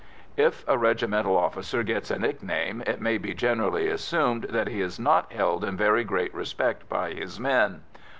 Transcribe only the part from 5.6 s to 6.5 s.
in very great